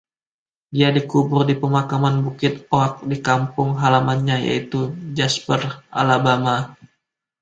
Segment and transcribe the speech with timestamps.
[0.75, 4.79] Dia dikubur di Pemakanan Bukit Oak di kampung halamannya, yaitu
[5.17, 5.61] Jasper,
[6.01, 6.57] Alabama.